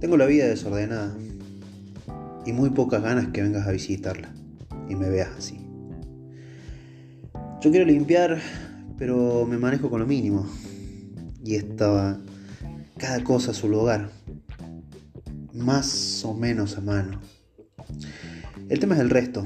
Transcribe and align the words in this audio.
Tengo 0.00 0.16
la 0.16 0.26
vida 0.26 0.46
desordenada 0.46 1.12
y 2.46 2.52
muy 2.52 2.70
pocas 2.70 3.02
ganas 3.02 3.28
que 3.28 3.42
vengas 3.42 3.66
a 3.66 3.72
visitarla 3.72 4.32
y 4.88 4.94
me 4.94 5.08
veas 5.10 5.30
así. 5.36 5.60
Yo 7.60 7.70
quiero 7.72 7.84
limpiar, 7.84 8.40
pero 8.96 9.44
me 9.44 9.58
manejo 9.58 9.90
con 9.90 10.00
lo 10.00 10.06
mínimo. 10.06 10.46
Y 11.44 11.56
estaba 11.56 12.20
cada 12.96 13.24
cosa 13.24 13.50
a 13.50 13.54
su 13.54 13.68
lugar, 13.68 14.10
más 15.52 16.24
o 16.24 16.34
menos 16.34 16.78
a 16.78 16.80
mano. 16.80 17.20
El 18.68 18.78
tema 18.78 18.94
es 18.94 19.00
el 19.00 19.10
resto. 19.10 19.44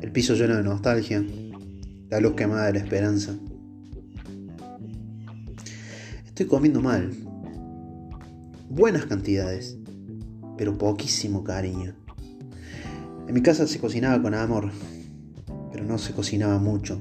El 0.00 0.12
piso 0.12 0.34
lleno 0.34 0.56
de 0.56 0.62
nostalgia, 0.62 1.24
la 2.08 2.20
luz 2.20 2.34
quemada 2.34 2.66
de 2.66 2.74
la 2.74 2.78
esperanza. 2.78 3.34
Estoy 6.26 6.46
comiendo 6.46 6.80
mal. 6.80 7.29
Buenas 8.72 9.06
cantidades, 9.06 9.76
pero 10.56 10.78
poquísimo 10.78 11.42
cariño. 11.42 11.92
En 13.26 13.34
mi 13.34 13.42
casa 13.42 13.66
se 13.66 13.80
cocinaba 13.80 14.22
con 14.22 14.32
amor, 14.32 14.70
pero 15.72 15.84
no 15.84 15.98
se 15.98 16.12
cocinaba 16.12 16.60
mucho. 16.60 17.00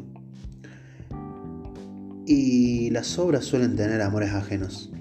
Y 2.25 2.89
las 2.89 3.19
obras 3.19 3.45
suelen 3.45 3.75
tener 3.75 4.01
amores 4.01 4.31
ajenos, 4.31 4.91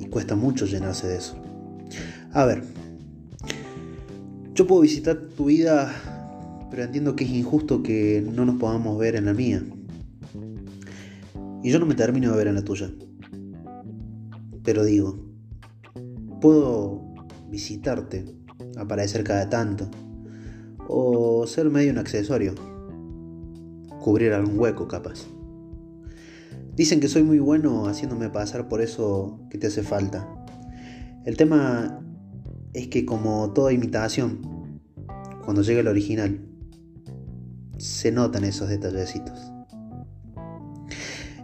y 0.00 0.06
cuesta 0.06 0.34
mucho 0.34 0.66
llenarse 0.66 1.06
de 1.06 1.18
eso. 1.18 1.40
A 2.32 2.44
ver, 2.44 2.64
yo 4.56 4.66
puedo 4.66 4.80
visitar 4.80 5.16
tu 5.36 5.44
vida, 5.44 5.94
pero 6.72 6.82
entiendo 6.82 7.14
que 7.14 7.22
es 7.22 7.30
injusto 7.30 7.84
que 7.84 8.20
no 8.34 8.44
nos 8.44 8.56
podamos 8.56 8.98
ver 8.98 9.14
en 9.14 9.26
la 9.26 9.32
mía. 9.32 9.62
Y 11.62 11.70
yo 11.70 11.78
no 11.78 11.86
me 11.86 11.94
termino 11.94 12.32
de 12.32 12.36
ver 12.36 12.48
en 12.48 12.56
la 12.56 12.64
tuya. 12.64 12.90
Pero 14.64 14.84
digo, 14.84 15.29
puedo 16.40 17.02
visitarte, 17.48 18.24
aparecer 18.76 19.24
cada 19.24 19.48
tanto, 19.48 19.88
o 20.88 21.46
ser 21.46 21.70
medio 21.70 21.92
un 21.92 21.98
accesorio, 21.98 22.54
cubrir 24.00 24.32
algún 24.32 24.58
hueco 24.58 24.88
capaz. 24.88 25.26
Dicen 26.74 27.00
que 27.00 27.08
soy 27.08 27.22
muy 27.22 27.38
bueno 27.38 27.86
haciéndome 27.86 28.30
pasar 28.30 28.68
por 28.68 28.80
eso 28.80 29.40
que 29.50 29.58
te 29.58 29.66
hace 29.66 29.82
falta. 29.82 30.28
El 31.24 31.36
tema 31.36 32.00
es 32.72 32.88
que 32.88 33.04
como 33.04 33.52
toda 33.52 33.72
imitación, 33.72 34.80
cuando 35.44 35.62
llega 35.62 35.80
el 35.80 35.88
original, 35.88 36.40
se 37.76 38.12
notan 38.12 38.44
esos 38.44 38.68
detallecitos. 38.68 39.52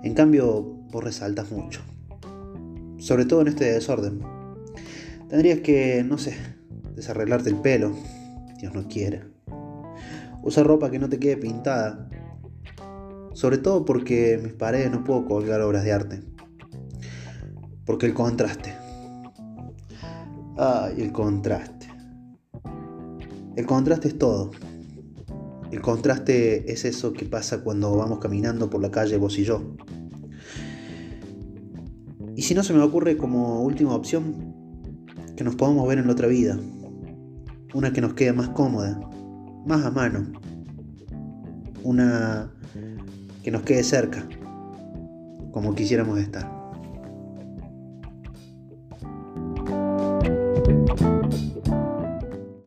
En 0.03 0.15
cambio, 0.15 0.63
vos 0.91 1.03
resaltas 1.03 1.51
mucho. 1.51 1.81
Sobre 2.99 3.25
todo 3.25 3.43
en 3.43 3.49
este 3.49 3.65
desorden. 3.73 4.36
Tendrías 5.29 5.61
que, 5.61 6.05
no 6.05 6.19
sé, 6.19 6.37
desarreglarte 6.95 7.51
el 7.51 7.57
pelo. 7.57 7.93
Dios 8.61 8.75
no 8.75 8.87
quiera. 8.87 9.27
Usar 10.43 10.67
ropa 10.67 10.91
que 10.91 10.99
no 10.99 11.09
te 11.09 11.19
quede 11.19 11.37
pintada. 11.37 12.09
Sobre 13.33 13.59
todo 13.59 13.85
porque 13.85 14.35
en 14.35 14.45
mis 14.45 14.53
paredes 14.53 14.91
no 14.91 15.03
puedo 15.03 15.27
colgar 15.27 15.61
obras 15.61 15.85
de 15.85 15.93
arte. 15.93 16.23
Porque 17.85 18.07
el 18.07 18.15
contraste. 18.15 18.73
Ay, 20.57 21.03
el 21.03 21.13
contraste. 21.13 21.89
El 23.57 23.67
contraste 23.67 24.09
es 24.09 24.19
todo. 24.19 24.53
El 25.73 25.81
contraste 25.81 26.71
es 26.73 26.85
eso 26.85 27.13
que 27.13 27.25
pasa 27.25 27.63
cuando 27.65 27.97
vamos 27.97 28.21
caminando 28.21 28.71
por 28.71 28.81
la 28.81 28.91
calle 28.91 29.17
vos 29.17 29.37
y 29.39 29.45
yo. 29.45 29.77
Y 32.37 32.43
si 32.43 32.55
no 32.55 32.63
se 32.63 32.73
me 32.73 32.83
ocurre 32.83 33.17
como 33.17 33.63
última 33.63 33.95
opción, 33.95 34.56
que 35.37 35.45
nos 35.45 35.55
podamos 35.55 35.87
ver 35.87 35.99
en 35.99 36.07
la 36.07 36.13
otra 36.13 36.29
vida. 36.29 36.59
Una 37.75 37.93
que 37.93 38.01
nos 38.01 38.15
quede 38.15 38.33
más 38.33 38.49
cómoda, 38.51 38.99
más 39.67 39.85
a 39.85 39.91
mano. 39.91 40.27
Una 41.83 42.51
que 43.43 43.51
nos 43.51 43.63
quede 43.63 43.85
cerca, 43.85 44.27
como 45.53 45.75
quisiéramos 45.75 46.19
estar. 46.19 46.56